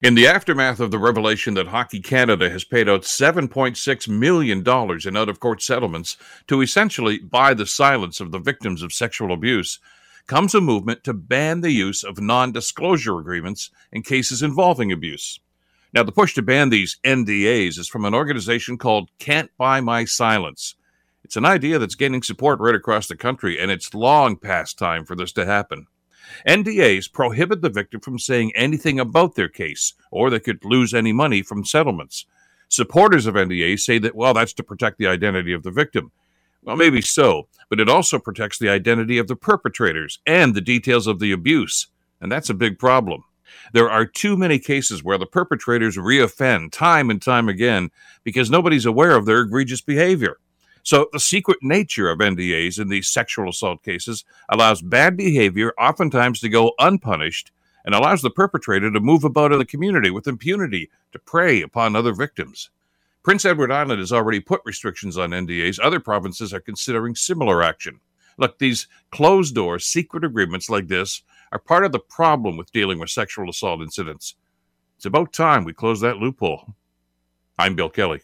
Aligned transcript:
In 0.00 0.14
the 0.14 0.28
aftermath 0.28 0.78
of 0.78 0.92
the 0.92 0.98
revelation 0.98 1.54
that 1.54 1.66
Hockey 1.66 1.98
Canada 1.98 2.48
has 2.50 2.62
paid 2.62 2.88
out 2.88 3.02
$7.6 3.02 4.08
million 4.08 4.58
in 4.60 5.16
out 5.16 5.28
of 5.28 5.40
court 5.40 5.60
settlements 5.60 6.16
to 6.46 6.60
essentially 6.60 7.18
buy 7.18 7.52
the 7.52 7.66
silence 7.66 8.20
of 8.20 8.30
the 8.30 8.38
victims 8.38 8.80
of 8.84 8.92
sexual 8.92 9.32
abuse, 9.32 9.80
comes 10.28 10.54
a 10.54 10.60
movement 10.60 11.02
to 11.02 11.12
ban 11.12 11.62
the 11.62 11.72
use 11.72 12.04
of 12.04 12.20
non 12.20 12.52
disclosure 12.52 13.18
agreements 13.18 13.70
in 13.90 14.02
cases 14.02 14.40
involving 14.40 14.92
abuse. 14.92 15.40
Now, 15.92 16.04
the 16.04 16.12
push 16.12 16.32
to 16.34 16.42
ban 16.42 16.70
these 16.70 16.98
NDAs 17.02 17.76
is 17.76 17.88
from 17.88 18.04
an 18.04 18.14
organization 18.14 18.78
called 18.78 19.10
Can't 19.18 19.50
Buy 19.58 19.80
My 19.80 20.04
Silence. 20.04 20.76
It's 21.24 21.36
an 21.36 21.44
idea 21.44 21.80
that's 21.80 21.96
gaining 21.96 22.22
support 22.22 22.60
right 22.60 22.76
across 22.76 23.08
the 23.08 23.16
country, 23.16 23.58
and 23.58 23.68
it's 23.72 23.92
long 23.92 24.36
past 24.36 24.78
time 24.78 25.04
for 25.04 25.16
this 25.16 25.32
to 25.32 25.44
happen. 25.44 25.88
NDAs 26.46 27.12
prohibit 27.12 27.60
the 27.62 27.70
victim 27.70 28.00
from 28.00 28.18
saying 28.18 28.52
anything 28.54 29.00
about 29.00 29.34
their 29.34 29.48
case, 29.48 29.94
or 30.10 30.30
they 30.30 30.40
could 30.40 30.64
lose 30.64 30.94
any 30.94 31.12
money 31.12 31.42
from 31.42 31.64
settlements. 31.64 32.26
Supporters 32.68 33.26
of 33.26 33.34
NDAs 33.34 33.80
say 33.80 33.98
that, 33.98 34.14
well, 34.14 34.34
that's 34.34 34.52
to 34.54 34.62
protect 34.62 34.98
the 34.98 35.06
identity 35.06 35.52
of 35.52 35.62
the 35.62 35.70
victim. 35.70 36.12
Well, 36.62 36.76
maybe 36.76 37.00
so, 37.00 37.48
but 37.70 37.80
it 37.80 37.88
also 37.88 38.18
protects 38.18 38.58
the 38.58 38.68
identity 38.68 39.18
of 39.18 39.26
the 39.26 39.36
perpetrators 39.36 40.18
and 40.26 40.54
the 40.54 40.60
details 40.60 41.06
of 41.06 41.18
the 41.18 41.32
abuse, 41.32 41.86
and 42.20 42.30
that's 42.30 42.50
a 42.50 42.54
big 42.54 42.78
problem. 42.78 43.24
There 43.72 43.90
are 43.90 44.04
too 44.04 44.36
many 44.36 44.58
cases 44.58 45.02
where 45.02 45.18
the 45.18 45.26
perpetrators 45.26 45.96
reoffend 45.96 46.72
time 46.72 47.10
and 47.10 47.22
time 47.22 47.48
again 47.48 47.90
because 48.24 48.50
nobody's 48.50 48.86
aware 48.86 49.16
of 49.16 49.24
their 49.24 49.40
egregious 49.40 49.80
behavior. 49.80 50.36
So, 50.88 51.06
the 51.12 51.20
secret 51.20 51.58
nature 51.60 52.08
of 52.08 52.20
NDAs 52.20 52.80
in 52.80 52.88
these 52.88 53.08
sexual 53.08 53.50
assault 53.50 53.82
cases 53.82 54.24
allows 54.48 54.80
bad 54.80 55.18
behavior 55.18 55.74
oftentimes 55.78 56.40
to 56.40 56.48
go 56.48 56.72
unpunished 56.78 57.52
and 57.84 57.94
allows 57.94 58.22
the 58.22 58.30
perpetrator 58.30 58.90
to 58.90 58.98
move 58.98 59.22
about 59.22 59.52
in 59.52 59.58
the 59.58 59.66
community 59.66 60.10
with 60.10 60.26
impunity 60.26 60.88
to 61.12 61.18
prey 61.18 61.60
upon 61.60 61.94
other 61.94 62.14
victims. 62.14 62.70
Prince 63.22 63.44
Edward 63.44 63.70
Island 63.70 64.00
has 64.00 64.12
already 64.12 64.40
put 64.40 64.62
restrictions 64.64 65.18
on 65.18 65.32
NDAs. 65.32 65.78
Other 65.78 66.00
provinces 66.00 66.54
are 66.54 66.60
considering 66.60 67.14
similar 67.14 67.62
action. 67.62 68.00
Look, 68.38 68.58
these 68.58 68.88
closed 69.10 69.56
door 69.56 69.78
secret 69.78 70.24
agreements 70.24 70.70
like 70.70 70.88
this 70.88 71.20
are 71.52 71.58
part 71.58 71.84
of 71.84 71.92
the 71.92 71.98
problem 71.98 72.56
with 72.56 72.72
dealing 72.72 72.98
with 72.98 73.10
sexual 73.10 73.50
assault 73.50 73.82
incidents. 73.82 74.36
It's 74.96 75.04
about 75.04 75.34
time 75.34 75.64
we 75.64 75.74
close 75.74 76.00
that 76.00 76.16
loophole. 76.16 76.72
I'm 77.58 77.76
Bill 77.76 77.90
Kelly. 77.90 78.22